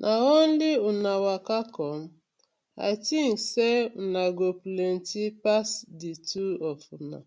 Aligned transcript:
Na 0.00 0.10
only 0.40 0.70
una 0.90 1.12
waka 1.24 1.58
com? 1.74 2.00
I 2.90 2.92
tink 3.06 3.32
say 3.50 3.76
una 4.00 4.22
go 4.38 4.48
plenty 4.62 5.24
pass 5.44 5.68
di 6.00 6.12
two 6.28 6.50
of 6.70 6.80
una. 6.96 7.18